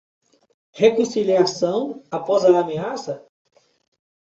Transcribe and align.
Reconciliação 0.73 2.01
após 2.09 2.43
a 2.43 2.59
ameaça 2.59 3.23